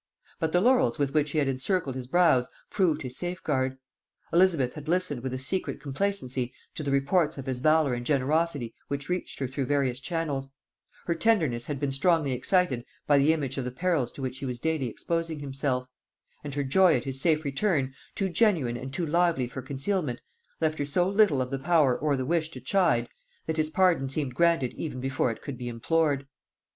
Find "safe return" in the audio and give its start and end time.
17.21-17.93